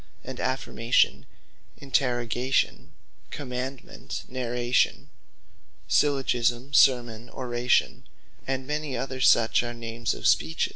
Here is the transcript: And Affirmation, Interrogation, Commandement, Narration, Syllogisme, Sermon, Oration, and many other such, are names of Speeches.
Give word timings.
And 0.23 0.39
Affirmation, 0.39 1.27
Interrogation, 1.77 2.91
Commandement, 3.29 4.23
Narration, 4.27 5.11
Syllogisme, 5.87 6.73
Sermon, 6.73 7.29
Oration, 7.29 8.07
and 8.47 8.65
many 8.65 8.97
other 8.97 9.21
such, 9.21 9.61
are 9.61 9.75
names 9.75 10.15
of 10.15 10.25
Speeches. 10.25 10.69